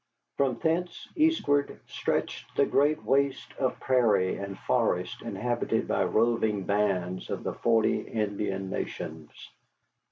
[0.37, 7.29] From thence eastward stretched the great waste of prairie and forest inhabited by roving bands
[7.29, 9.29] of the forty Indian nations.